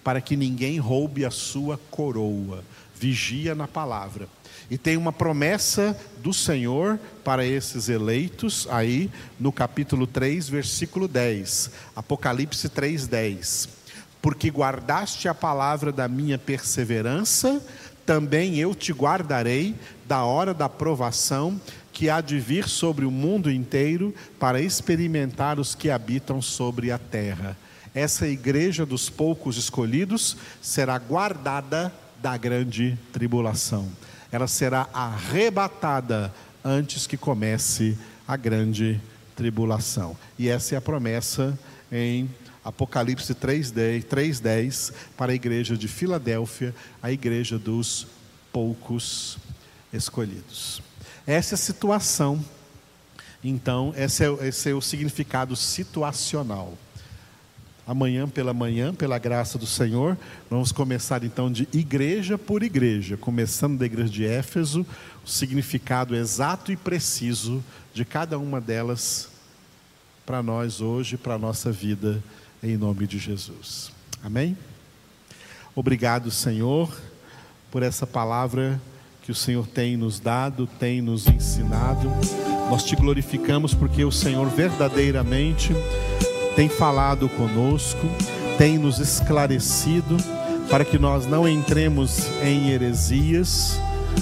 para 0.03 0.21
que 0.21 0.35
ninguém 0.35 0.77
roube 0.79 1.25
a 1.25 1.31
sua 1.31 1.79
coroa. 1.89 2.63
Vigia 2.95 3.55
na 3.55 3.67
palavra. 3.67 4.27
E 4.69 4.77
tem 4.77 4.95
uma 4.95 5.11
promessa 5.11 5.97
do 6.19 6.33
Senhor 6.33 6.99
para 7.23 7.45
esses 7.45 7.89
eleitos, 7.89 8.67
aí 8.69 9.09
no 9.39 9.51
capítulo 9.51 10.07
3, 10.07 10.47
versículo 10.47 11.07
10. 11.07 11.71
Apocalipse 11.95 12.69
3, 12.69 13.07
10. 13.07 13.69
Porque 14.21 14.49
guardaste 14.49 15.27
a 15.27 15.33
palavra 15.33 15.91
da 15.91 16.07
minha 16.07 16.37
perseverança, 16.37 17.61
também 18.05 18.57
eu 18.57 18.73
te 18.73 18.93
guardarei 18.93 19.75
da 20.05 20.23
hora 20.23 20.53
da 20.53 20.69
provação 20.69 21.59
que 21.93 22.09
há 22.09 22.19
de 22.19 22.39
vir 22.39 22.67
sobre 22.67 23.05
o 23.05 23.11
mundo 23.11 23.51
inteiro 23.51 24.13
para 24.39 24.59
experimentar 24.59 25.59
os 25.59 25.75
que 25.75 25.91
habitam 25.91 26.41
sobre 26.41 26.91
a 26.91 26.97
terra. 26.97 27.55
Essa 27.93 28.27
igreja 28.27 28.85
dos 28.85 29.09
poucos 29.09 29.55
escolhidos 29.55 30.35
será 30.61 30.97
guardada 30.97 31.93
da 32.21 32.35
grande 32.35 32.97
tribulação. 33.11 33.87
Ela 34.31 34.47
será 34.47 34.89
arrebatada 34.91 36.33
antes 36.63 37.05
que 37.05 37.15
comece 37.15 37.95
a 38.27 38.35
grande 38.35 38.99
tribulação. 39.35 40.17
E 40.39 40.49
essa 40.49 40.73
é 40.73 40.77
a 40.77 40.81
promessa 40.81 41.57
em 41.91 42.27
Apocalipse 42.63 43.35
3:10, 43.35 44.05
3:10 44.05 44.93
para 45.15 45.31
a 45.33 45.35
igreja 45.35 45.77
de 45.77 45.87
Filadélfia, 45.87 46.73
a 47.01 47.11
igreja 47.11 47.59
dos 47.59 48.07
poucos 48.51 49.37
escolhidos. 49.91 50.81
Essa 51.25 51.53
é 51.53 51.55
a 51.55 51.57
situação. 51.57 52.43
Então, 53.43 53.93
esse 53.97 54.25
é, 54.25 54.47
esse 54.47 54.69
é 54.69 54.73
o 54.73 54.81
significado 54.81 55.55
situacional. 55.55 56.77
Amanhã 57.85 58.29
pela 58.29 58.53
manhã, 58.53 58.93
pela 58.93 59.17
graça 59.17 59.57
do 59.57 59.65
Senhor, 59.65 60.17
vamos 60.49 60.71
começar 60.71 61.23
então 61.23 61.51
de 61.51 61.67
igreja 61.73 62.37
por 62.37 62.63
igreja, 62.63 63.17
começando 63.17 63.77
da 63.77 63.85
igreja 63.85 64.09
de 64.09 64.25
Éfeso, 64.25 64.85
o 65.25 65.29
significado 65.29 66.15
exato 66.15 66.71
e 66.71 66.77
preciso 66.77 67.61
de 67.93 68.05
cada 68.05 68.39
uma 68.39 68.61
delas 68.61 69.29
para 70.25 70.41
nós 70.41 70.79
hoje, 70.79 71.17
para 71.17 71.33
a 71.33 71.39
nossa 71.39 71.71
vida, 71.71 72.23
em 72.61 72.77
nome 72.77 73.05
de 73.05 73.17
Jesus. 73.17 73.91
Amém? 74.23 74.57
Obrigado, 75.75 76.31
Senhor, 76.31 76.95
por 77.69 77.83
essa 77.83 78.07
palavra 78.07 78.79
que 79.23 79.31
o 79.31 79.35
Senhor 79.35 79.65
tem 79.65 79.95
nos 79.95 80.19
dado, 80.19 80.67
tem 80.77 81.01
nos 81.01 81.27
ensinado. 81.27 82.11
Nós 82.69 82.83
te 82.83 82.93
glorificamos 82.93 83.73
porque 83.73 84.03
o 84.03 84.11
Senhor 84.11 84.45
verdadeiramente 84.49 85.73
tem 86.57 86.67
falado 86.67 87.29
conosco, 87.29 88.05
tem 88.57 88.77
nos 88.77 88.99
esclarecido 88.99 90.17
para 90.69 90.83
que 90.83 90.99
nós 90.99 91.25
não 91.25 91.47
entremos 91.47 92.27
em 92.43 92.71
heresias, 92.71 93.79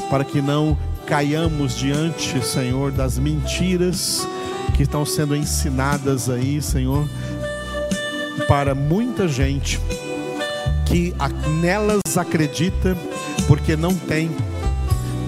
para 0.07 0.23
que 0.23 0.39
não 0.39 0.77
caiamos 1.07 1.75
diante, 1.75 2.45
Senhor, 2.45 2.91
das 2.91 3.17
mentiras 3.17 4.27
que 4.75 4.83
estão 4.83 5.03
sendo 5.03 5.35
ensinadas 5.35 6.29
aí, 6.29 6.61
Senhor, 6.61 7.09
para 8.47 8.75
muita 8.75 9.27
gente 9.27 9.79
que 10.85 11.13
nelas 11.59 11.99
acredita 12.17 12.95
porque 13.47 13.75
não 13.75 13.95
tem 13.95 14.29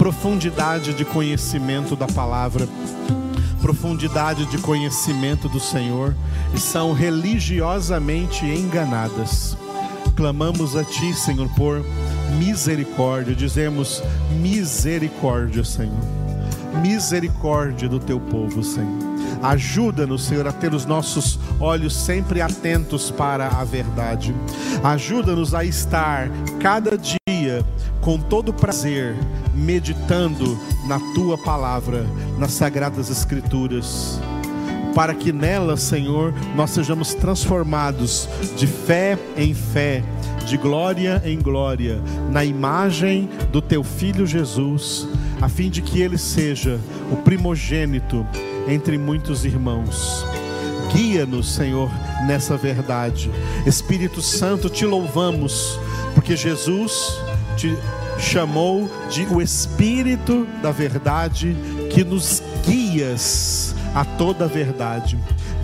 profundidade 0.03 0.93
de 0.93 1.05
conhecimento 1.05 1.95
da 1.95 2.05
palavra, 2.05 2.67
profundidade 3.61 4.45
de 4.47 4.57
conhecimento 4.57 5.47
do 5.47 5.61
Senhor 5.61 6.13
e 6.53 6.59
são 6.59 6.91
religiosamente 6.91 8.45
enganadas. 8.45 9.57
Clamamos 10.13 10.75
a 10.75 10.83
Ti, 10.83 11.13
Senhor, 11.13 11.47
por 11.55 11.85
misericórdia, 12.37 13.33
dizemos 13.33 14.03
misericórdia, 14.41 15.63
Senhor, 15.63 15.95
misericórdia 16.81 17.87
do 17.87 17.97
Teu 17.97 18.19
povo, 18.19 18.61
Senhor. 18.61 19.13
Ajuda-nos, 19.41 20.25
Senhor, 20.25 20.45
a 20.45 20.51
ter 20.51 20.73
os 20.73 20.85
nossos 20.85 21.39
olhos 21.61 21.95
sempre 21.95 22.41
atentos 22.41 23.09
para 23.09 23.47
a 23.47 23.63
verdade. 23.63 24.35
Ajuda-nos 24.83 25.55
a 25.55 25.63
estar 25.63 26.29
cada 26.59 26.97
dia 26.97 27.22
com 28.03 28.19
todo 28.19 28.53
prazer 28.53 29.15
meditando 29.55 30.59
na 30.85 30.99
tua 31.13 31.37
palavra, 31.37 32.05
nas 32.37 32.51
sagradas 32.51 33.09
escrituras, 33.09 34.19
para 34.93 35.13
que 35.13 35.31
nela, 35.31 35.77
Senhor, 35.77 36.33
nós 36.55 36.71
sejamos 36.71 37.13
transformados 37.13 38.27
de 38.57 38.67
fé 38.67 39.17
em 39.37 39.53
fé, 39.53 40.03
de 40.45 40.57
glória 40.57 41.21
em 41.25 41.39
glória, 41.39 42.01
na 42.29 42.43
imagem 42.43 43.29
do 43.51 43.61
teu 43.61 43.83
filho 43.83 44.27
Jesus, 44.27 45.07
a 45.41 45.47
fim 45.47 45.69
de 45.69 45.81
que 45.81 46.01
ele 46.01 46.17
seja 46.17 46.79
o 47.11 47.15
primogênito 47.15 48.25
entre 48.67 48.97
muitos 48.97 49.45
irmãos. 49.45 50.25
Guia-nos, 50.93 51.53
Senhor, 51.53 51.89
nessa 52.27 52.57
verdade. 52.57 53.31
Espírito 53.65 54.21
Santo, 54.21 54.69
te 54.69 54.85
louvamos, 54.85 55.79
porque 56.13 56.35
Jesus 56.35 57.17
te 57.53 57.77
chamou 58.19 58.89
de 59.09 59.25
o 59.25 59.41
Espírito 59.41 60.47
da 60.61 60.71
Verdade 60.71 61.55
que 61.89 62.03
nos 62.03 62.41
guias 62.65 63.75
a 63.93 64.03
toda 64.03 64.45
a 64.45 64.47
verdade. 64.47 65.17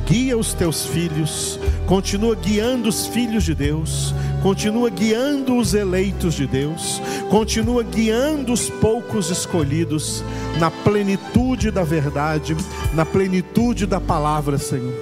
Guia 0.05 0.37
os 0.37 0.53
teus 0.53 0.85
filhos, 0.85 1.59
continua 1.85 2.35
guiando 2.35 2.89
os 2.89 3.05
filhos 3.05 3.43
de 3.43 3.53
Deus, 3.53 4.13
continua 4.41 4.89
guiando 4.89 5.55
os 5.55 5.75
eleitos 5.75 6.33
de 6.33 6.47
Deus, 6.47 6.99
continua 7.29 7.83
guiando 7.83 8.51
os 8.51 8.69
poucos 8.69 9.29
escolhidos 9.29 10.23
na 10.57 10.71
plenitude 10.71 11.69
da 11.69 11.83
verdade, 11.83 12.57
na 12.95 13.05
plenitude 13.05 13.85
da 13.85 14.01
palavra, 14.01 14.57
Senhor. 14.57 14.93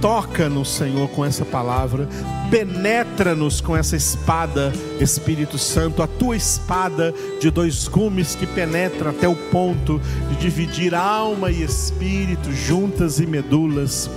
Toca-nos, 0.00 0.68
Senhor, 0.68 1.08
com 1.08 1.24
essa 1.24 1.44
palavra. 1.44 2.06
Penetra-nos 2.50 3.60
com 3.60 3.76
essa 3.76 3.94
espada, 3.94 4.72
Espírito 4.98 5.58
Santo, 5.58 6.02
a 6.02 6.06
tua 6.06 6.34
espada 6.34 7.14
de 7.38 7.50
dois 7.50 7.86
gumes 7.86 8.34
que 8.34 8.46
penetra 8.46 9.10
até 9.10 9.28
o 9.28 9.36
ponto 9.36 10.00
de 10.30 10.36
dividir 10.36 10.94
alma 10.94 11.50
e 11.50 11.62
espírito, 11.62 12.50
juntas 12.50 13.20
e 13.20 13.26
medulas, 13.26 14.08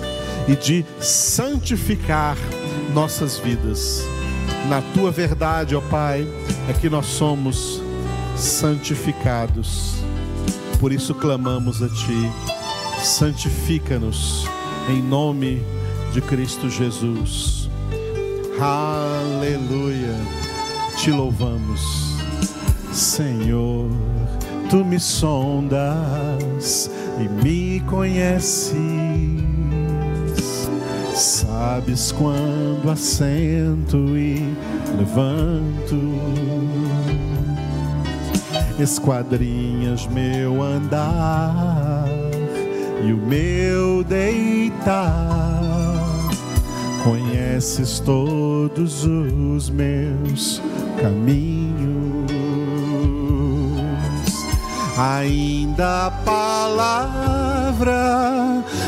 e 0.48 0.56
de 0.56 0.86
santificar 1.02 2.38
nossas 2.94 3.38
vidas. 3.38 4.02
Na 4.70 4.82
tua 4.94 5.12
verdade, 5.12 5.76
ó 5.76 5.82
Pai, 5.82 6.26
é 6.70 6.74
que 6.74 6.90
nós 6.90 7.08
somos 7.08 7.82
santificados. 8.38 9.96
Por 10.80 10.94
isso 10.94 11.14
clamamos 11.14 11.84
a 11.84 11.90
Ti, 11.90 12.32
santifica-nos 13.04 14.48
em 14.90 15.02
nome 15.02 15.62
de 16.14 16.22
Cristo 16.22 16.70
Jesus. 16.70 17.71
Aleluia. 18.62 20.16
Te 20.96 21.10
louvamos, 21.10 22.16
Senhor. 22.94 23.90
Tu 24.70 24.86
me 24.86 25.00
sondas 25.00 26.92
e 27.20 27.28
me 27.44 27.80
conheces. 27.90 28.78
Sabes 31.16 32.12
quando 32.12 32.92
assento 32.92 33.98
e 34.16 34.56
levanto. 34.96 36.00
Esquadrinhas 38.80 40.06
meu 40.06 40.62
andar 40.62 42.06
e 43.04 43.12
o 43.12 43.18
meu 43.18 44.04
deitar. 44.04 45.51
Conheces 47.04 48.00
todos 48.00 49.06
os 49.06 49.70
meus 49.70 50.62
caminhos, 51.02 52.32
ainda 54.96 56.08
a 56.08 56.12
palavra 56.12 57.92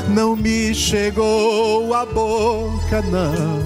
não 0.09 0.35
me 0.35 0.75
chegou 0.75 1.93
à 1.93 2.05
boca, 2.05 3.01
não, 3.01 3.63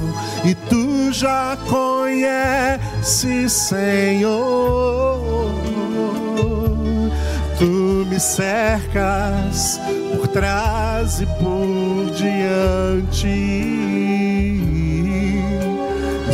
e 0.50 0.56
tu 0.56 1.12
já 1.12 1.58
conheces, 1.68 3.52
Senhor. 3.52 5.18
Tu 7.60 8.06
me 8.08 8.20
cercas 8.20 9.80
por 10.16 10.28
trás 10.28 11.20
e 11.20 11.26
por 11.26 12.12
diante 12.16 14.17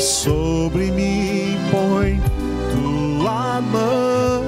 sobre 0.03 0.91
mim, 0.91 1.57
põe 1.71 2.21
tua 2.71 3.61
mão. 3.61 4.43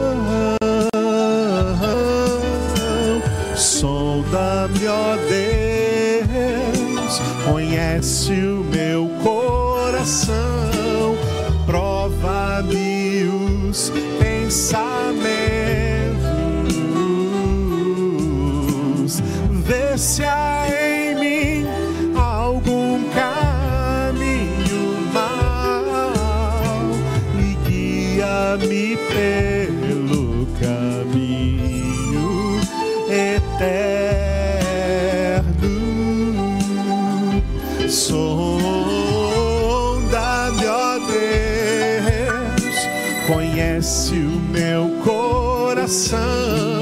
Sonda-me, 3.55 4.87
ó 4.87 5.15
Deus, 5.29 7.21
conhece 7.45 8.33
o 8.33 8.65
meu 8.65 9.09
coração. 9.23 10.34
eterno. 33.09 33.85
Sonda-me, 37.89 38.65
ó 40.67 40.99
Deus, 40.99 42.75
conhece 43.27 44.13
o 44.13 44.39
meu 44.51 44.89
coração. 45.03 46.74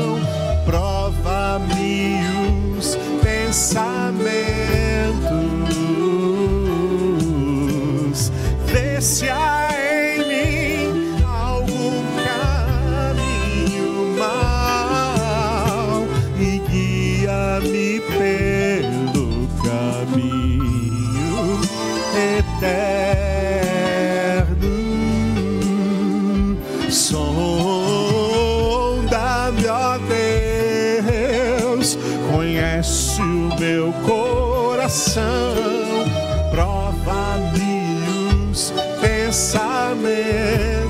teus 38.54 38.72
pensamentos. 39.02 40.83